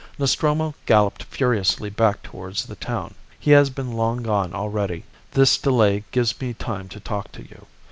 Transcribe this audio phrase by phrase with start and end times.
[0.17, 3.13] Nostromo galloped furiously back towards the town.
[3.39, 5.03] He has been long gone already.
[5.33, 7.67] This delay gives me time to talk to you.